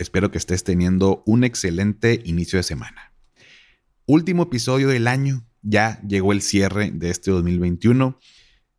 Espero 0.00 0.30
que 0.30 0.38
estés 0.38 0.64
teniendo 0.64 1.22
un 1.26 1.44
excelente 1.44 2.22
inicio 2.24 2.58
de 2.58 2.62
semana. 2.62 3.12
Último 4.06 4.44
episodio 4.44 4.88
del 4.88 5.06
año, 5.06 5.46
ya 5.60 6.00
llegó 6.00 6.32
el 6.32 6.40
cierre 6.40 6.90
de 6.90 7.10
este 7.10 7.30
2021. 7.30 8.18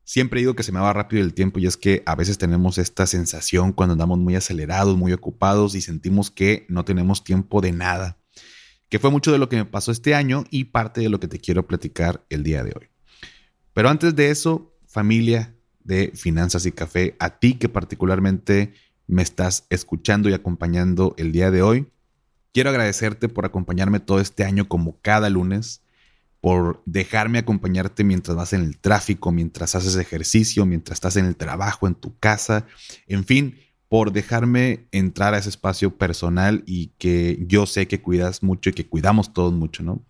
Siempre 0.04 0.40
digo 0.40 0.56
que 0.56 0.64
se 0.64 0.72
me 0.72 0.80
va 0.80 0.92
rápido 0.94 1.22
el 1.22 1.36
tiempo 1.36 1.60
y 1.60 1.68
es 1.68 1.78
que 1.78 2.02
a 2.08 2.16
veces 2.16 2.40
tenemos 2.40 2.80
esta 2.80 3.06
sensación 3.06 3.72
cuando 3.72 3.94
andamos 3.94 4.18
muy 4.18 4.36
acelerados, 4.36 4.98
muy 4.98 5.14
ocupados 5.14 5.76
y 5.76 5.82
sentimos 5.82 6.32
que 6.32 6.66
no 6.70 6.86
tenemos 6.86 7.24
tiempo 7.24 7.62
de 7.62 7.72
nada, 7.72 8.18
que 8.90 8.98
fue 8.98 9.12
mucho 9.12 9.32
de 9.32 9.38
lo 9.38 9.48
que 9.48 9.58
me 9.58 9.66
pasó 9.66 9.92
este 9.92 10.16
año 10.16 10.46
y 10.50 10.66
parte 10.66 11.02
de 11.02 11.10
lo 11.10 11.20
que 11.20 11.28
te 11.28 11.40
quiero 11.40 11.68
platicar 11.68 12.26
el 12.30 12.42
día 12.42 12.64
de 12.64 12.74
hoy. 12.76 12.90
Pero 13.76 13.90
antes 13.90 14.16
de 14.16 14.32
eso, 14.32 14.76
familia 14.88 15.56
de 15.84 16.14
Finanzas 16.16 16.66
y 16.66 16.72
Café, 16.72 17.16
a 17.20 17.38
ti 17.38 17.60
que 17.60 17.70
particularmente 17.70 18.74
me 19.08 19.22
estás 19.22 19.66
escuchando 19.70 20.30
y 20.30 20.34
acompañando 20.34 21.14
el 21.18 21.32
día 21.32 21.52
de 21.52 21.62
hoy. 21.62 21.88
Quiero 22.54 22.70
agradecerte 22.70 23.30
por 23.30 23.46
acompañarme 23.46 24.00
todo 24.00 24.20
este 24.20 24.44
año 24.44 24.68
como 24.68 25.00
cada 25.02 25.30
lunes, 25.30 25.82
por 26.42 26.82
dejarme 26.86 27.40
acompañarte 27.40 28.04
mientras 28.04 28.36
vas 28.36 28.54
en 28.54 28.62
el 28.62 28.78
tráfico, 28.78 29.32
mientras 29.32 29.76
haces 29.76 29.96
ejercicio, 29.96 30.66
mientras 30.66 30.98
estás 30.98 31.16
en 31.16 31.26
el 31.26 31.36
trabajo, 31.36 31.88
en 31.88 31.96
tu 31.96 32.18
casa, 32.18 32.66
en 33.08 33.24
fin, 33.26 33.58
por 33.88 34.12
dejarme 34.12 34.88
entrar 34.92 35.34
a 35.34 35.38
ese 35.38 35.50
espacio 35.50 35.98
personal 35.98 36.64
y 36.66 36.94
que 36.98 37.38
yo 37.48 37.66
sé 37.66 37.88
que 37.88 38.02
cuidas 38.02 38.42
mucho 38.42 38.70
y 38.70 38.74
que 38.74 38.88
cuidamos 38.88 39.34
todos 39.34 39.54
mucho, 39.54 39.84
¿no? 39.84 40.04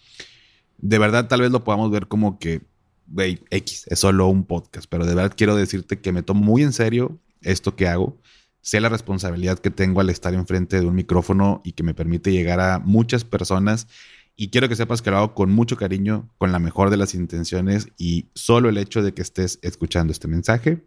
De 0.77 0.99
verdad, 0.99 1.27
tal 1.27 1.41
vez 1.41 1.51
lo 1.51 1.63
podamos 1.63 1.91
ver 1.91 2.07
como 2.07 2.39
que, 2.39 2.61
güey, 3.07 3.43
X, 3.49 3.85
es 3.87 3.99
solo 3.99 4.27
un 4.27 4.45
podcast, 4.45 4.85
pero 4.89 5.05
de 5.05 5.15
verdad 5.15 5.33
quiero 5.35 5.55
decirte 5.55 5.99
que 5.99 6.11
me 6.11 6.23
tomo 6.23 6.43
muy 6.43 6.63
en 6.63 6.73
serio 6.73 7.19
esto 7.41 7.75
que 7.75 7.87
hago 7.87 8.19
sé 8.61 8.79
la 8.79 8.89
responsabilidad 8.89 9.59
que 9.59 9.71
tengo 9.71 10.01
al 10.01 10.09
estar 10.09 10.33
enfrente 10.33 10.79
de 10.79 10.85
un 10.85 10.95
micrófono 10.95 11.61
y 11.63 11.73
que 11.73 11.83
me 11.83 11.93
permite 11.93 12.31
llegar 12.31 12.59
a 12.59 12.79
muchas 12.79 13.23
personas. 13.23 13.87
Y 14.35 14.49
quiero 14.49 14.69
que 14.69 14.75
sepas 14.75 15.01
que 15.01 15.11
lo 15.11 15.17
hago 15.17 15.33
con 15.33 15.51
mucho 15.51 15.77
cariño, 15.77 16.29
con 16.37 16.51
la 16.51 16.59
mejor 16.59 16.89
de 16.89 16.97
las 16.97 17.13
intenciones 17.13 17.89
y 17.97 18.29
solo 18.33 18.69
el 18.69 18.77
hecho 18.77 19.03
de 19.03 19.13
que 19.13 19.21
estés 19.21 19.59
escuchando 19.61 20.11
este 20.11 20.27
mensaje, 20.27 20.83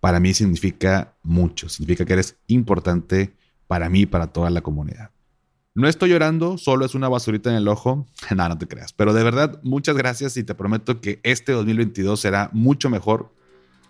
para 0.00 0.20
mí 0.20 0.34
significa 0.34 1.16
mucho, 1.22 1.68
significa 1.68 2.04
que 2.04 2.12
eres 2.12 2.36
importante 2.48 3.34
para 3.66 3.88
mí 3.88 4.02
y 4.02 4.06
para 4.06 4.28
toda 4.28 4.50
la 4.50 4.60
comunidad. 4.60 5.10
No 5.74 5.88
estoy 5.88 6.08
llorando, 6.08 6.56
solo 6.56 6.86
es 6.86 6.94
una 6.94 7.08
basurita 7.08 7.50
en 7.50 7.56
el 7.56 7.68
ojo. 7.68 8.06
No, 8.34 8.48
no 8.48 8.56
te 8.56 8.66
creas. 8.66 8.92
Pero 8.92 9.12
de 9.12 9.22
verdad, 9.22 9.60
muchas 9.62 9.96
gracias 9.96 10.36
y 10.36 10.44
te 10.44 10.54
prometo 10.54 11.00
que 11.00 11.20
este 11.22 11.52
2022 11.52 12.18
será 12.18 12.48
mucho 12.52 12.88
mejor. 12.88 13.32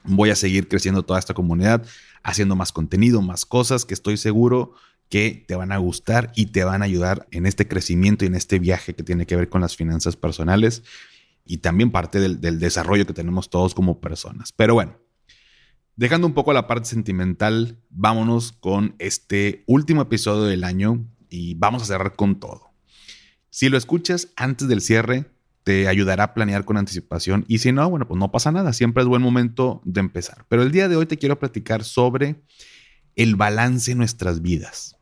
Voy 0.05 0.31
a 0.31 0.37
seguir 0.37 0.69
creciendo 0.69 1.05
toda 1.05 1.19
esta 1.19 1.35
comunidad 1.35 1.87
haciendo 2.27 2.57
más 2.57 2.73
contenido, 2.73 3.23
más 3.23 3.47
cosas 3.47 3.85
que 3.85 3.95
estoy 3.95 4.17
seguro 4.17 4.75
que 5.09 5.45
te 5.47 5.55
van 5.55 5.71
a 5.71 5.79
gustar 5.79 6.33
y 6.35 6.47
te 6.47 6.65
van 6.65 6.83
a 6.83 6.85
ayudar 6.85 7.29
en 7.31 7.47
este 7.47 7.69
crecimiento 7.69 8.25
y 8.25 8.29
en 8.29 8.35
este 8.35 8.59
viaje 8.59 8.95
que 8.95 9.05
tiene 9.05 9.27
que 9.27 9.37
ver 9.37 9.49
con 9.49 9.61
las 9.61 9.77
finanzas 9.77 10.17
personales 10.17 10.83
y 11.45 11.59
también 11.59 11.93
parte 11.93 12.19
del, 12.19 12.59
desarrollo 12.59 13.07
que 13.07 13.13
tenemos 13.13 13.49
todos 13.49 13.75
como 13.75 14.01
personas. 14.01 14.51
Pero 14.51 14.75
bueno, 14.75 14.99
dejando 15.95 16.27
un 16.27 16.35
poco 16.35 16.53
la 16.53 16.67
parte 16.67 16.89
sentimental, 16.89 17.81
vámonos 17.91 18.51
con 18.51 18.97
este 18.99 19.63
último 19.69 20.03
episodio 20.03 20.43
del 20.43 20.65
año 20.65 21.07
y 21.31 21.55
vamos 21.55 21.83
a 21.83 21.87
cerrar 21.87 22.17
con 22.17 22.41
todo. 22.41 22.73
Si 23.51 23.69
lo 23.69 23.79
escuchas 23.79 24.33
antes 24.35 24.67
del 24.67 24.81
cierre, 24.81 25.31
te 25.67 25.89
ayudará 25.89 26.23
a 26.23 26.33
planear 26.33 26.65
con 26.65 26.77
anticipación. 26.77 27.45
Y 27.49 27.59
si 27.59 27.73
no, 27.73 27.91
bueno, 27.91 28.07
pues 28.07 28.21
no 28.21 28.31
pasa 28.31 28.53
nada. 28.53 28.73
Siempre 28.73 29.03
es 29.03 29.09
buen 29.09 29.21
momento 29.21 29.83
de 29.85 29.99
empezar. 29.99 30.47
Pero 30.49 30.63
el 30.63 30.71
día 30.71 30.89
de 30.89 30.95
hoy 30.95 31.07
te 31.07 31.17
quiero 31.17 31.41
platicar 31.41 31.83
sobre 31.83 32.37
el 33.17 33.35
balance 33.35 33.91
en 33.91 33.99
nuestras 33.99 34.43
vidas. 34.43 34.97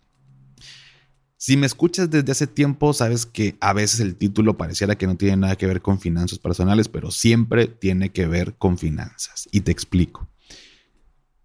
Si 1.36 1.58
me 1.58 1.66
escuchas 1.66 2.08
desde 2.08 2.32
hace 2.32 2.46
tiempo, 2.46 2.94
sabes 2.94 3.26
que 3.26 3.58
a 3.60 3.74
veces 3.74 4.00
el 4.00 4.16
título 4.16 4.56
pareciera 4.56 4.96
que 4.96 5.06
no 5.06 5.18
tiene 5.18 5.36
nada 5.36 5.56
que 5.56 5.66
ver 5.66 5.82
con 5.82 6.00
finanzas 6.00 6.38
personales, 6.38 6.88
pero 6.88 7.10
siempre 7.10 7.66
tiene 7.66 8.08
que 8.12 8.26
ver 8.26 8.54
con 8.54 8.78
finanzas. 8.78 9.46
Y 9.52 9.60
te 9.60 9.70
explico. 9.70 10.30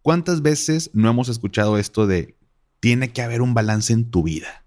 ¿Cuántas 0.01 0.41
veces 0.41 0.91
no 0.93 1.09
hemos 1.09 1.27
escuchado 1.27 1.77
esto 1.77 2.07
de 2.07 2.37
tiene 2.79 3.11
que 3.11 3.21
haber 3.21 3.41
un 3.41 3.53
balance 3.53 3.91
en 3.91 4.09
tu 4.09 4.23
vida? 4.23 4.63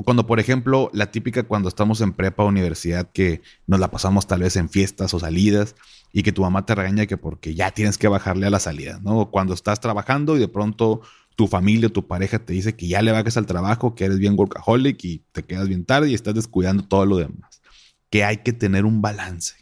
O 0.00 0.02
cuando, 0.02 0.26
por 0.26 0.40
ejemplo, 0.40 0.88
la 0.94 1.10
típica 1.10 1.42
cuando 1.42 1.68
estamos 1.68 2.00
en 2.00 2.14
prepa 2.14 2.42
o 2.42 2.48
universidad 2.48 3.10
que 3.12 3.42
nos 3.66 3.80
la 3.80 3.90
pasamos 3.90 4.26
tal 4.26 4.40
vez 4.40 4.56
en 4.56 4.70
fiestas 4.70 5.12
o 5.12 5.20
salidas 5.20 5.76
y 6.10 6.22
que 6.22 6.32
tu 6.32 6.40
mamá 6.40 6.64
te 6.64 6.74
regaña 6.74 7.04
que 7.04 7.18
porque 7.18 7.54
ya 7.54 7.70
tienes 7.72 7.98
que 7.98 8.08
bajarle 8.08 8.46
a 8.46 8.50
la 8.50 8.60
salida, 8.60 8.98
¿no? 9.02 9.18
O 9.18 9.30
cuando 9.30 9.52
estás 9.52 9.78
trabajando 9.78 10.38
y 10.38 10.40
de 10.40 10.48
pronto 10.48 11.02
tu 11.36 11.48
familia 11.48 11.88
o 11.88 11.92
tu 11.92 12.06
pareja 12.06 12.38
te 12.38 12.54
dice 12.54 12.74
que 12.76 12.88
ya 12.88 13.02
le 13.02 13.12
bajes 13.12 13.36
al 13.36 13.44
trabajo, 13.44 13.94
que 13.94 14.06
eres 14.06 14.18
bien 14.18 14.38
workaholic 14.38 15.04
y 15.04 15.22
te 15.32 15.44
quedas 15.44 15.68
bien 15.68 15.84
tarde 15.84 16.08
y 16.08 16.14
estás 16.14 16.34
descuidando 16.34 16.82
todo 16.82 17.04
lo 17.04 17.18
demás. 17.18 17.60
Que 18.08 18.24
hay 18.24 18.38
que 18.38 18.54
tener 18.54 18.86
un 18.86 19.02
balance. 19.02 19.52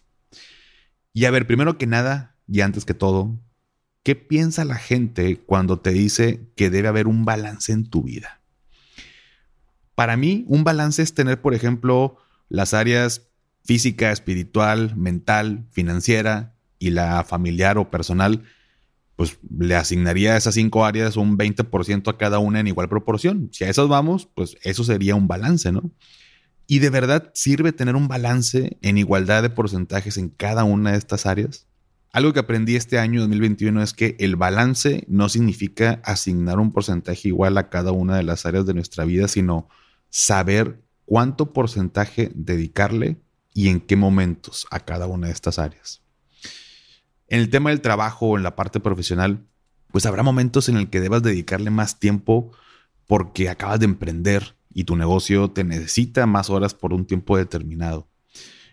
Y 1.13 1.25
a 1.25 1.33
ver, 1.33 1.49
primero 1.49 1.79
que 1.79 1.89
nada 1.89 2.37
y 2.47 2.61
antes 2.61 2.85
que 2.85 2.95
todo, 2.95 3.41
¿qué 4.05 4.15
piensa 4.15 4.65
la 4.65 4.77
gente 4.77 5.41
cuando 5.41 5.81
te 5.81 5.91
dice 5.91 6.47
que 6.55 6.71
debe 6.71 6.87
haber 6.87 7.09
un 7.09 7.25
balance 7.25 7.73
en 7.73 7.91
tu 7.91 8.05
vida? 8.05 8.38
Para 9.99 10.17
mí, 10.17 10.45
un 10.47 10.63
balance 10.63 11.03
es 11.03 11.13
tener, 11.13 11.41
por 11.41 11.55
ejemplo, 11.55 12.19
las 12.49 12.73
áreas 12.73 13.33
física, 13.65 14.13
espiritual, 14.13 14.95
mental, 14.95 15.67
financiera 15.73 16.55
y 16.79 16.91
la 16.91 17.25
familiar 17.25 17.79
o 17.79 17.91
personal, 17.91 18.45
pues 19.17 19.41
le 19.51 19.75
asignaría 19.75 20.35
a 20.35 20.37
esas 20.37 20.55
cinco 20.55 20.85
áreas 20.85 21.17
un 21.17 21.37
20% 21.37 22.13
a 22.13 22.17
cada 22.17 22.39
una 22.39 22.61
en 22.61 22.69
igual 22.69 22.89
proporción. 22.89 23.49
Si 23.51 23.65
a 23.65 23.71
esas 23.71 23.89
vamos, 23.89 24.29
pues 24.37 24.57
eso 24.63 24.85
sería 24.85 25.17
un 25.17 25.27
balance, 25.27 25.73
¿no? 25.73 25.91
¿Y 26.69 26.79
de 26.79 26.91
verdad 26.91 27.33
sirve 27.35 27.73
tener 27.73 27.97
un 27.97 28.07
balance 28.07 28.79
en 28.83 28.99
igualdad 28.99 29.43
de 29.43 29.51
porcentajes 29.51 30.17
en 30.17 30.29
cada 30.29 30.63
una 30.63 30.93
de 30.93 30.99
estas 30.99 31.27
áreas? 31.27 31.67
Algo 32.13 32.33
que 32.33 32.39
aprendí 32.39 32.77
este 32.77 33.01
año 33.01 33.23
2021 33.23 33.83
es 33.83 33.95
que 33.95 34.15
el 34.21 34.37
balance 34.37 35.03
no 35.09 35.29
significa 35.29 36.01
asignar 36.05 36.61
un 36.61 36.73
porcentaje 36.73 37.27
igual 37.27 37.59
a 37.59 37.69
cada 37.69 37.91
una 37.91 38.17
de 38.17 38.23
las 38.23 38.47
áreas 38.47 38.65
de 38.65 38.75
nuestra 38.75 39.05
vida, 39.05 39.27
sino 39.27 39.69
saber 40.11 40.83
cuánto 41.05 41.53
porcentaje 41.53 42.31
dedicarle 42.35 43.21
y 43.55 43.69
en 43.69 43.81
qué 43.81 43.97
momentos 43.97 44.67
a 44.71 44.81
cada 44.81 45.07
una 45.07 45.29
de 45.29 45.33
estas 45.33 45.59
áreas. 45.59 46.03
En 47.29 47.41
el 47.41 47.51
tema 47.51 47.71
del 47.71 47.81
trabajo 47.81 48.29
o 48.29 48.37
en 48.37 48.43
la 48.43 48.57
parte 48.57 48.81
profesional, 48.81 49.47
pues 49.91 50.07
habrá 50.07 50.23
momentos 50.23 50.69
en 50.69 50.77
el 50.77 50.91
que 50.91 51.01
debas 51.01 51.23
dedicarle 51.23 51.71
más 51.71 51.99
tiempo 51.99 52.53
porque 53.07 53.49
acabas 53.49 53.81
de 53.81 53.87
emprender 53.87 54.57
y 54.73 54.85
tu 54.85 54.97
negocio 54.97 55.51
te 55.51 55.65
necesita 55.65 56.27
más 56.27 56.51
horas 56.51 56.75
por 56.75 56.93
un 56.93 57.07
tiempo 57.07 57.37
determinado. 57.37 58.09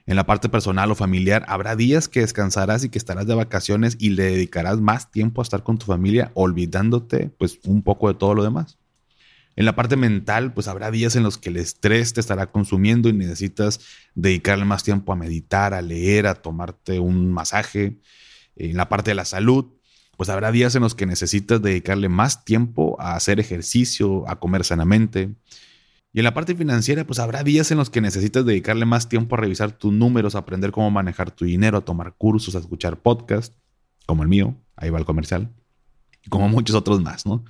En 0.06 0.16
la 0.16 0.28
parte 0.28 0.50
personal 0.50 0.92
o 0.92 0.96
familiar, 0.96 1.44
habrá 1.48 1.76
días 1.76 2.08
que 2.08 2.20
descansarás 2.20 2.84
y 2.84 2.90
que 2.90 3.00
estarás 3.00 3.26
de 3.26 3.34
vacaciones 3.34 3.98
y 4.00 4.12
le 4.12 4.24
dedicarás 4.24 4.80
más 4.80 5.10
tiempo 5.10 5.42
a 5.42 5.44
estar 5.44 5.64
con 5.64 5.80
tu 5.80 5.88
familia, 5.88 6.32
olvidándote 6.36 7.30
pues 7.40 7.60
un 7.66 7.82
poco 7.82 8.08
de 8.10 8.14
todo 8.14 8.36
lo 8.36 8.44
demás. 8.44 8.78
En 9.56 9.66
la 9.66 9.76
parte 9.76 9.96
mental, 9.96 10.54
pues 10.54 10.68
habrá 10.68 10.92
días 10.92 11.16
en 11.16 11.24
los 11.24 11.38
que 11.38 11.50
el 11.50 11.58
estrés 11.58 12.14
te 12.14 12.20
estará 12.20 12.52
consumiendo 12.52 13.08
y 13.08 13.14
necesitas 13.14 13.80
dedicarle 14.14 14.66
más 14.66 14.84
tiempo 14.84 15.14
a 15.14 15.16
meditar, 15.16 15.74
a 15.74 15.82
leer, 15.82 16.28
a 16.28 16.36
tomarte 16.36 17.00
un 17.00 17.32
masaje. 17.32 18.00
En 18.58 18.76
la 18.76 18.90
parte 18.90 19.12
de 19.12 19.16
la 19.16 19.26
salud, 19.26 19.66
pues 20.18 20.30
habrá 20.30 20.52
días 20.52 20.76
en 20.76 20.82
los 20.82 20.96
que 20.96 21.06
necesitas 21.06 21.62
dedicarle 21.62 22.10
más 22.10 22.44
tiempo 22.44 22.98
a 23.00 23.16
hacer 23.16 23.40
ejercicio, 23.40 24.28
a 24.30 24.40
comer 24.40 24.66
sanamente. 24.66 25.36
Y 26.12 26.20
en 26.20 26.24
la 26.24 26.34
parte 26.34 26.56
financiera, 26.56 27.06
pues 27.06 27.20
habrá 27.20 27.44
días 27.44 27.72
en 27.72 27.78
los 27.78 27.90
que 27.90 28.02
necesitas 28.02 28.46
dedicarle 28.46 28.86
más 28.86 29.10
tiempo 29.10 29.36
a 29.36 29.40
revisar 29.40 29.72
tus 29.74 29.92
números, 29.92 30.36
a 30.36 30.40
aprender 30.40 30.72
cómo 30.72 30.90
manejar 30.92 31.32
tu 31.32 31.46
dinero, 31.46 31.78
a 31.78 31.82
tomar 31.82 32.14
cursos, 32.18 32.56
a 32.56 32.60
escuchar 32.60 33.02
podcasts, 33.02 33.56
como 34.06 34.24
el 34.24 34.30
mío, 34.30 34.56
ahí 34.76 34.90
va 34.90 35.00
el 35.00 35.06
comercial, 35.06 35.52
y 36.24 36.30
como 36.30 36.48
muchos 36.48 36.76
otros 36.76 37.02
más, 37.02 37.26
¿no? 37.26 37.44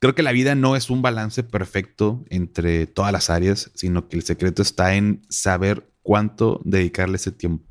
Creo 0.00 0.14
que 0.14 0.22
la 0.22 0.32
vida 0.32 0.54
no 0.54 0.76
es 0.76 0.88
un 0.88 1.02
balance 1.02 1.42
perfecto 1.42 2.24
entre 2.30 2.86
todas 2.86 3.12
las 3.12 3.28
áreas, 3.28 3.70
sino 3.74 4.08
que 4.08 4.16
el 4.16 4.22
secreto 4.22 4.62
está 4.62 4.94
en 4.94 5.26
saber 5.28 5.92
cuánto 6.02 6.62
dedicarle 6.64 7.16
ese 7.16 7.32
tiempo. 7.32 7.68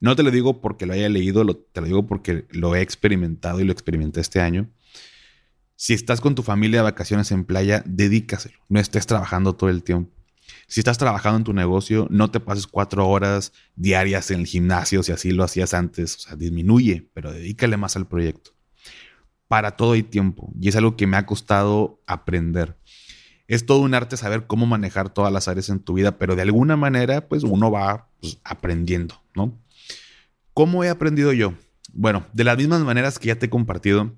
No 0.00 0.14
te 0.14 0.22
lo 0.22 0.30
digo 0.30 0.60
porque 0.60 0.86
lo 0.86 0.92
haya 0.92 1.08
leído, 1.08 1.44
te 1.44 1.80
lo 1.80 1.86
digo 1.88 2.06
porque 2.06 2.46
lo 2.50 2.76
he 2.76 2.80
experimentado 2.80 3.60
y 3.60 3.64
lo 3.64 3.72
experimenté 3.72 4.20
este 4.20 4.40
año. 4.40 4.70
Si 5.74 5.94
estás 5.94 6.20
con 6.20 6.36
tu 6.36 6.44
familia 6.44 6.78
de 6.78 6.84
vacaciones 6.84 7.32
en 7.32 7.44
playa, 7.44 7.82
dedícaselo. 7.86 8.56
No 8.68 8.78
estés 8.78 9.06
trabajando 9.08 9.56
todo 9.56 9.68
el 9.68 9.82
tiempo. 9.82 10.14
Si 10.68 10.78
estás 10.78 10.98
trabajando 10.98 11.38
en 11.38 11.44
tu 11.44 11.52
negocio, 11.54 12.06
no 12.08 12.30
te 12.30 12.38
pases 12.38 12.68
cuatro 12.68 13.08
horas 13.08 13.52
diarias 13.74 14.30
en 14.30 14.40
el 14.40 14.46
gimnasio 14.46 15.02
si 15.02 15.10
así 15.10 15.32
lo 15.32 15.42
hacías 15.42 15.74
antes. 15.74 16.14
O 16.16 16.18
sea, 16.20 16.36
disminuye, 16.36 17.10
pero 17.12 17.32
dedícale 17.32 17.76
más 17.76 17.96
al 17.96 18.06
proyecto. 18.06 18.52
Para 19.54 19.76
todo 19.76 19.92
hay 19.92 20.02
tiempo. 20.02 20.52
Y 20.60 20.68
es 20.68 20.74
algo 20.74 20.96
que 20.96 21.06
me 21.06 21.16
ha 21.16 21.26
costado 21.26 22.02
aprender. 22.08 22.76
Es 23.46 23.66
todo 23.66 23.82
un 23.82 23.94
arte 23.94 24.16
saber 24.16 24.48
cómo 24.48 24.66
manejar 24.66 25.14
todas 25.14 25.32
las 25.32 25.46
áreas 25.46 25.68
en 25.68 25.78
tu 25.78 25.94
vida, 25.94 26.18
pero 26.18 26.34
de 26.34 26.42
alguna 26.42 26.76
manera, 26.76 27.28
pues 27.28 27.44
uno 27.44 27.70
va 27.70 28.08
pues, 28.20 28.40
aprendiendo, 28.42 29.22
¿no? 29.32 29.56
¿Cómo 30.54 30.82
he 30.82 30.88
aprendido 30.88 31.32
yo? 31.32 31.54
Bueno, 31.92 32.26
de 32.32 32.42
las 32.42 32.56
mismas 32.56 32.80
maneras 32.80 33.20
que 33.20 33.28
ya 33.28 33.38
te 33.38 33.46
he 33.46 33.48
compartido 33.48 34.16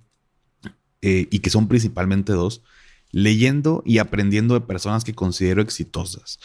eh, 1.02 1.28
y 1.30 1.40
que 1.40 1.50
son 1.50 1.68
principalmente 1.68 2.32
dos, 2.32 2.62
leyendo 3.10 3.82
y 3.84 3.98
aprendiendo 3.98 4.54
de 4.54 4.62
personas 4.62 5.04
que 5.04 5.14
considero 5.14 5.60
exitosas. 5.60 6.38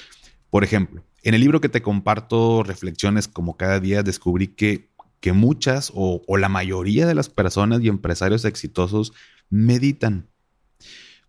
Por 0.49 0.65
ejemplo, 0.65 1.01
en 1.23 1.33
el 1.33 1.39
libro 1.39 1.61
que 1.61 1.69
te 1.69 1.81
comparto, 1.81 2.61
Reflexiones 2.63 3.29
como 3.29 3.55
cada 3.55 3.79
día, 3.79 4.03
descubrí 4.03 4.47
que, 4.47 4.90
que 5.21 5.31
muchas 5.31 5.91
o, 5.95 6.21
o 6.27 6.37
la 6.37 6.49
mayoría 6.49 7.07
de 7.07 7.15
las 7.15 7.29
personas 7.29 7.81
y 7.81 7.87
empresarios 7.87 8.43
exitosos 8.43 9.13
meditan. 9.49 10.27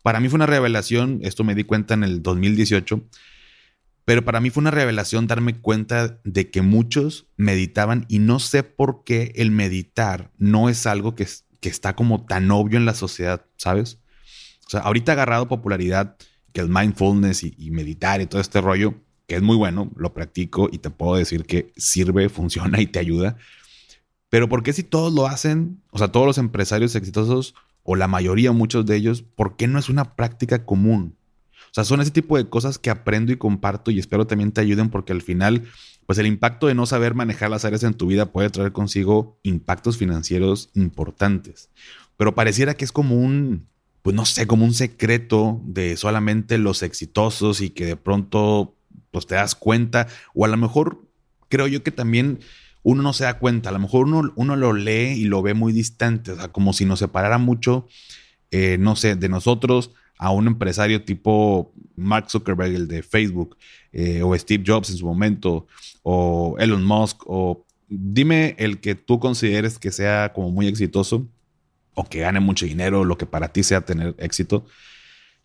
Para 0.03 0.19
mí 0.19 0.29
fue 0.29 0.37
una 0.37 0.47
revelación, 0.47 1.21
esto 1.23 1.45
me 1.45 1.55
di 1.55 1.63
cuenta 1.63 1.95
en 1.95 2.03
el 2.03 2.23
2018, 2.23 3.05
pero 4.05 4.25
para 4.25 4.41
mí 4.41 4.51
fue 4.51 4.63
una 4.63 4.73
revelación 4.73 5.29
darme 5.29 5.61
cuenta 5.61 6.21
de 6.25 6.51
que 6.51 6.63
muchos 6.63 7.29
meditaban 7.37 8.05
y 8.09 8.19
no 8.19 8.41
sé 8.41 8.65
por 8.65 9.05
qué 9.05 9.33
el 9.37 9.53
meditar 9.53 10.33
no 10.39 10.69
es 10.69 10.87
algo 10.87 11.15
que, 11.15 11.29
que 11.61 11.69
está 11.69 11.95
como 11.95 12.27
tan 12.27 12.51
obvio 12.51 12.79
en 12.79 12.85
la 12.85 12.95
sociedad, 12.95 13.47
¿sabes? 13.57 13.99
O 14.67 14.71
sea, 14.71 14.81
ahorita 14.81 15.13
ha 15.13 15.15
agarrado 15.15 15.49
popularidad 15.49 16.17
que 16.53 16.61
el 16.61 16.69
mindfulness 16.69 17.45
y, 17.45 17.71
meditar 17.71 18.21
y 18.21 18.27
todo 18.27 18.41
este 18.41 18.61
rollo, 18.61 18.95
que 19.27 19.37
es 19.37 19.43
muy 19.43 19.57
bueno, 19.57 19.91
lo 19.97 20.13
practico 20.13 20.69
y 20.71 20.79
te 20.79 20.91
puedo 20.91 21.17
decir 21.17 21.45
que 21.45 21.73
sirve, 21.77 22.29
funciona 22.29 22.81
y 22.81 22.87
te 22.87 22.99
ayuda. 22.99 23.37
Pero 24.33 24.49
¿por 24.49 24.63
qué 24.63 24.73
si 24.73 24.83
todos 24.83 25.13
lo 25.13 25.27
hacen, 25.27 25.83
o 25.91 25.99
sea, 25.99 26.09
todos 26.09 26.25
los 26.25 26.39
empresarios 26.39 26.95
exitosos 26.95 27.55
o 27.83 27.97
la 27.97 28.09
mayoría, 28.09 28.51
muchos 28.53 28.87
de 28.87 28.97
ellos, 28.97 29.21
¿por 29.21 29.57
qué 29.57 29.69
no 29.69 29.79
es 29.79 29.91
una 29.91 30.17
práctica 30.17 30.65
común? 30.65 31.17
O 31.67 31.75
sea, 31.75 31.85
son 31.85 32.01
ese 32.01 32.13
tipo 32.13 32.39
de 32.39 32.49
cosas 32.49 32.79
que 32.79 32.89
aprendo 32.89 33.31
y 33.31 33.37
comparto 33.37 33.91
y 33.91 33.99
espero 33.99 34.27
también 34.27 34.51
te 34.51 34.63
ayuden 34.63 34.89
porque 34.89 35.13
al 35.13 35.21
final, 35.21 35.65
pues 36.07 36.19
el 36.19 36.25
impacto 36.25 36.67
de 36.67 36.75
no 36.75 36.87
saber 36.87 37.13
manejar 37.13 37.51
las 37.51 37.67
áreas 37.67 37.83
en 37.83 37.93
tu 37.93 38.07
vida 38.07 38.33
puede 38.33 38.49
traer 38.49 38.73
consigo 38.73 39.39
impactos 39.43 39.99
financieros 39.99 40.71
importantes. 40.73 41.69
Pero 42.17 42.35
pareciera 42.35 42.73
que 42.73 42.87
es 42.87 42.93
como 42.93 43.17
un, 43.17 43.67
pues 44.01 44.17
no 44.17 44.25
sé, 44.25 44.47
como 44.47 44.65
un 44.65 44.73
secreto 44.73 45.61
de 45.67 45.99
solamente 45.99 46.57
los 46.57 46.83
exitosos 46.83 47.61
y 47.61 47.69
que 47.69 47.85
de 47.85 47.97
pronto 47.97 48.79
pues 49.11 49.27
te 49.27 49.35
das 49.35 49.55
cuenta 49.55 50.07
o 50.33 50.47
a 50.47 50.49
lo 50.49 50.57
mejor 50.57 51.07
creo 51.51 51.67
yo 51.67 51.83
que 51.83 51.91
también 51.91 52.39
uno 52.83 53.03
no 53.03 53.13
se 53.13 53.25
da 53.25 53.39
cuenta, 53.39 53.69
a 53.69 53.73
lo 53.73 53.79
mejor 53.79 54.07
uno, 54.07 54.33
uno 54.37 54.57
lo 54.57 54.73
lee 54.73 55.13
y 55.13 55.25
lo 55.25 55.43
ve 55.43 55.55
muy 55.55 55.73
distante, 55.73 56.33
o 56.33 56.37
sea, 56.37 56.49
como 56.49 56.73
si 56.73 56.85
nos 56.85 56.99
separara 56.99 57.39
mucho, 57.39 57.87
eh, 58.51 58.77
no 58.79 58.97
sé, 58.97 59.17
de 59.17 59.29
nosotros 59.29 59.93
a 60.19 60.31
un 60.31 60.47
empresario 60.47 61.05
tipo 61.05 61.73
Mark 61.97 62.31
Zuckerberg, 62.31 62.75
el 62.75 62.89
de 62.89 63.03
Facebook, 63.03 63.57
eh, 63.93 64.23
o 64.23 64.37
Steve 64.39 64.63
Jobs 64.67 64.91
en 64.91 64.97
su 64.97 65.07
momento, 65.07 65.67
o 66.03 66.57
Elon 66.59 66.85
Musk, 66.85 67.23
o 67.27 67.65
dime 67.89 68.55
el 68.59 68.81
que 68.81 68.95
tú 68.95 69.19
consideres 69.19 69.79
que 69.79 69.91
sea 69.91 70.33
como 70.33 70.51
muy 70.51 70.67
exitoso 70.67 71.29
o 71.95 72.05
que 72.09 72.21
gane 72.21 72.41
mucho 72.41 72.67
dinero, 72.67 73.05
lo 73.05 73.19
que 73.19 73.27
para 73.27 73.53
ti 73.53 73.63
sea 73.63 73.83
tener 73.83 74.15
éxito. 74.19 74.65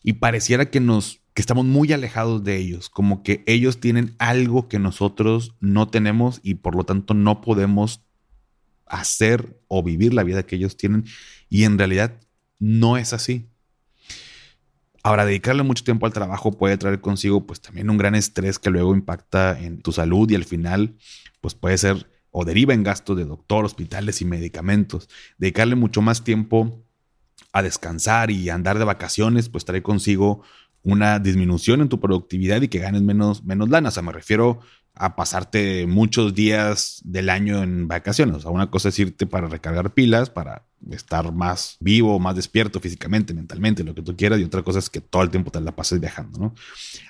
Y 0.04 0.13
pareciera 0.13 0.69
que 0.69 0.80
nos 0.80 1.22
que 1.38 1.42
estamos 1.42 1.66
muy 1.66 1.94
alejados 1.94 2.44
de 2.44 2.57
ellos, 2.57 2.89
como 2.89 3.22
que 3.22 3.44
ellos 3.45 3.80
tienen 3.80 4.16
algo 4.18 4.68
que 4.68 4.80
nosotros 4.80 5.54
no 5.60 5.88
tenemos 5.88 6.39
y 6.42 6.56
por 6.56 6.75
lo 6.75 6.84
tanto 6.84 7.13
no 7.13 7.42
podemos 7.42 8.01
hacer 8.88 9.62
o 9.68 9.84
vivir 9.84 10.16
la 10.16 10.24
vida 10.24 10.48
que 10.48 10.56
ellos 10.56 10.78
tienen 10.78 11.06
y 11.48 11.66
en 11.66 11.78
realidad 11.78 12.19
no 12.57 12.98
es 12.98 13.13
así. 13.13 13.45
Ahora, 15.04 15.28
dedicarle 15.28 15.62
mucho 15.62 15.84
tiempo 15.84 16.07
al 16.07 16.12
trabajo 16.12 16.54
puede 16.54 16.75
traer 16.75 17.01
consigo 17.01 17.45
pues 17.45 17.62
también 17.62 17.92
un 17.92 18.00
gran 18.00 18.16
estrés 18.16 18.57
que 18.57 18.72
luego 18.72 18.95
impacta 18.95 19.60
en 19.60 19.84
tu 19.84 19.92
salud 19.92 20.28
y 20.31 20.34
al 20.34 20.45
final 20.45 20.95
pues 21.39 21.54
puede 21.54 21.78
ser 21.78 22.10
o 22.31 22.45
deriva 22.45 22.74
en 22.74 22.81
gastos 22.81 23.16
de 23.16 23.25
doctor, 23.25 23.63
hospitales 23.63 24.24
y 24.24 24.25
medicamentos. 24.25 25.07
Dedicarle 25.38 25.75
mucho 25.75 26.01
más 26.01 26.24
tiempo 26.24 26.84
a 27.54 27.62
descansar 27.62 28.31
y 28.31 28.50
andar 28.50 28.80
de 28.80 28.86
vacaciones, 28.86 29.50
pues 29.50 29.66
trae 29.66 29.84
consigo 29.84 30.42
una 30.83 31.19
disminución 31.19 31.81
en 31.81 31.89
tu 31.89 32.00
productividad 32.00 32.62
y 32.62 32.68
que 32.68 32.79
ganes 32.79 33.01
menos, 33.01 33.44
menos 33.44 33.69
lana. 33.69 33.89
O 33.89 33.91
sea, 33.91 34.03
me 34.03 34.12
refiero 34.12 34.59
a 35.00 35.15
pasarte 35.15 35.85
muchos 35.85 36.33
días 36.33 37.01
del 37.03 37.29
año 37.29 37.62
en 37.62 37.88
vacaciones. 37.88 38.38
O 38.38 38.39
sea, 38.39 38.51
una 38.51 38.69
cosa 38.69 38.89
es 38.89 39.00
irte 39.00 39.25
para 39.25 39.47
recargar 39.47 39.94
pilas, 39.94 40.29
para 40.29 40.65
estar 40.91 41.31
más 41.33 41.77
vivo, 41.79 42.19
más 42.19 42.35
despierto 42.35 42.79
físicamente, 42.79 43.33
mentalmente, 43.33 43.83
lo 43.83 43.94
que 43.94 44.01
tú 44.01 44.15
quieras, 44.15 44.39
y 44.39 44.44
otra 44.44 44.63
cosa 44.63 44.79
es 44.79 44.89
que 44.89 45.01
todo 45.01 45.24
el 45.24 45.29
tiempo 45.29 45.51
te 45.51 45.62
la 45.62 45.75
pases 45.75 46.00
viajando, 46.00 46.39
¿no? 46.39 46.56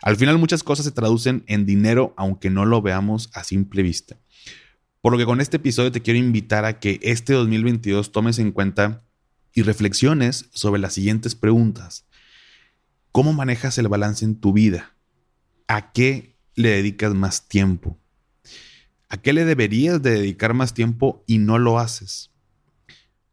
Al 0.01 0.15
final 0.17 0.37
muchas 0.37 0.63
cosas 0.63 0.85
se 0.85 0.91
traducen 0.91 1.43
en 1.47 1.65
dinero, 1.65 2.13
aunque 2.17 2.49
no 2.49 2.65
lo 2.65 2.81
veamos 2.81 3.29
a 3.33 3.43
simple 3.43 3.83
vista. 3.83 4.17
Por 5.01 5.11
lo 5.13 5.17
que 5.17 5.25
con 5.25 5.39
este 5.39 5.57
episodio 5.57 5.91
te 5.91 6.01
quiero 6.01 6.19
invitar 6.19 6.65
a 6.65 6.79
que 6.79 6.99
este 7.03 7.33
2022 7.33 8.11
tomes 8.11 8.39
en 8.39 8.51
cuenta 8.51 9.03
y 9.53 9.61
reflexiones 9.61 10.49
sobre 10.53 10.81
las 10.81 10.93
siguientes 10.93 11.35
preguntas. 11.35 12.05
¿Cómo 13.17 13.33
manejas 13.33 13.79
el 13.79 13.87
balance 13.87 14.23
en 14.23 14.35
tu 14.35 14.53
vida? 14.53 14.95
¿A 15.67 15.91
qué 15.91 16.37
le 16.53 16.69
dedicas 16.69 17.15
más 17.15 17.47
tiempo? 17.47 17.97
¿A 19.09 19.17
qué 19.17 19.33
le 19.33 19.43
deberías 19.43 20.03
de 20.03 20.11
dedicar 20.11 20.53
más 20.53 20.75
tiempo 20.75 21.23
y 21.25 21.39
no 21.39 21.57
lo 21.57 21.79
haces? 21.79 22.29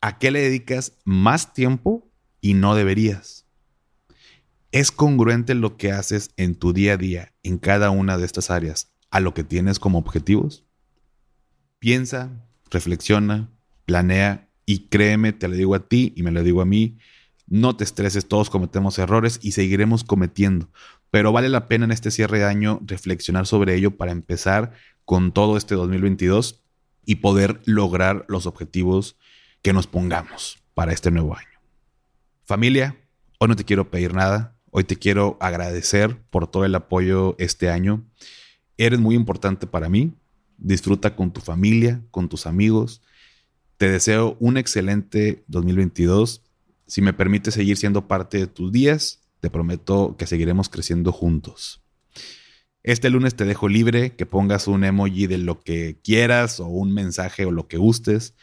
¿A 0.00 0.19
qué 0.19 0.31
le 0.31 0.40
dedicas 0.40 0.94
más 1.04 1.52
tiempo 1.52 2.10
y 2.40 2.54
no 2.54 2.75
deberías? 2.75 3.44
¿Es 4.72 4.90
congruente 4.90 5.54
lo 5.54 5.76
que 5.76 5.92
haces 5.92 6.31
en 6.38 6.54
tu 6.54 6.72
día 6.72 6.94
a 6.94 6.96
día 6.96 7.34
en 7.42 7.58
cada 7.58 7.90
una 7.90 8.16
de 8.16 8.25
estas 8.25 8.50
áreas 8.50 8.90
a 9.10 9.20
lo 9.20 9.34
que 9.34 9.44
tienes 9.44 9.78
como 9.78 9.98
objetivos? 9.98 10.64
Piensa, 11.78 12.31
reflexiona, 12.70 13.50
planea 13.84 14.48
y 14.64 14.88
créeme, 14.88 15.34
te 15.34 15.46
lo 15.46 15.56
digo 15.56 15.75
a 15.75 15.86
ti 15.86 16.14
y 16.16 16.22
me 16.22 16.31
lo 16.31 16.42
digo 16.42 16.62
a 16.62 16.64
mí, 16.64 16.96
no 17.46 17.76
te 17.76 17.85
estreses, 17.85 18.26
todos 18.26 18.50
cometemos 18.50 18.99
errores 18.99 19.38
y 19.43 19.52
seguiremos 19.52 20.05
cometiendo, 20.05 20.69
pero 21.11 21.32
vale 21.32 21.48
la 21.48 21.69
pena 21.69 21.84
en 21.84 21.93
este 21.93 22.10
cierre 22.10 22.39
de 22.39 22.44
año 22.44 22.81
reflexionar 22.84 23.46
sobre 23.46 23.74
ello 23.74 23.96
para 23.96 24.13
empezar 24.13 24.72
con 25.05 25.32
todo 25.32 25.56
este 25.56 25.74
2022 25.74 26.60
y 27.06 27.17
poder 27.17 27.60
lograr 27.67 28.24
los 28.29 28.46
objetivos 28.46 29.17
que 29.63 29.72
nos 29.72 29.86
pongamos 29.86 30.58
para 30.74 30.93
este 30.93 31.10
nuevo 31.10 31.36
año. 31.36 31.48
Familia, 32.44 32.96
hoy 33.39 33.48
no 33.48 33.56
te 33.56 33.65
quiero 33.65 33.91
pedir 33.91 34.15
nada, 34.15 34.56
hoy 34.70 34.84
te 34.84 34.96
quiero 34.96 35.36
agradecer 35.41 36.20
por 36.31 36.46
todo 36.46 36.65
el 36.65 36.74
apoyo 36.74 37.36
este 37.39 37.70
año. 37.70 38.05
Eres 38.77 38.98
muy 39.01 39.15
importante 39.15 39.67
para 39.67 39.89
mí, 39.89 40.13
disfruta 40.58 41.15
con 41.15 41.32
tu 41.32 41.41
familia, 41.41 42.03
con 42.10 42.29
tus 42.29 42.46
amigos. 42.46 43.03
Te 43.77 43.89
deseo 43.89 44.36
un 44.41 44.56
excelente 44.56 45.44
2022. 45.48 46.44
Si 46.86 47.03
me 47.03 47.12
permite 47.12 47.50
seguir 47.50 47.76
siendo 47.76 48.06
parte 48.06 48.38
de 48.38 48.46
tus 48.46 48.70
días, 48.72 49.20
te 49.41 49.50
prometo 49.50 50.17
que 50.17 50.26
seguiremos 50.26 50.69
creciendo 50.69 51.12
juntos. 51.12 51.82
Este 52.82 53.08
lunes 53.08 53.34
te 53.34 53.46
dejo 53.46 53.69
libre, 53.69 54.14
que 54.14 54.26
pongas 54.26 54.69
un 54.69 54.84
emoji 54.84 55.26
de 55.26 55.38
lo 55.38 55.60
que 55.62 55.98
quieras 56.03 56.60
o 56.60 56.67
un 56.67 56.93
mensaje 56.93 57.46
o 57.46 57.50
lo 57.50 57.67
que 57.67 57.79
gustes. 57.79 58.34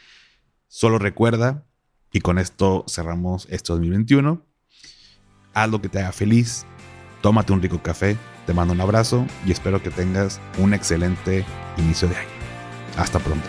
Solo 0.66 0.98
recuerda, 0.98 1.64
y 2.12 2.20
con 2.20 2.38
esto 2.38 2.84
cerramos 2.88 3.46
este 3.50 3.72
2021, 3.72 4.44
haz 5.54 5.70
lo 5.70 5.80
que 5.80 5.88
te 5.88 6.00
haga 6.00 6.12
feliz, 6.12 6.66
tómate 7.20 7.52
un 7.52 7.62
rico 7.62 7.82
café, 7.82 8.16
te 8.46 8.52
mando 8.52 8.74
un 8.74 8.80
abrazo 8.80 9.26
y 9.46 9.52
espero 9.52 9.82
que 9.82 9.90
tengas 9.90 10.40
un 10.58 10.74
excelente 10.74 11.44
inicio 11.78 12.08
de 12.08 12.16
año. 12.16 12.30
Hasta 12.96 13.18
pronto. 13.20 13.48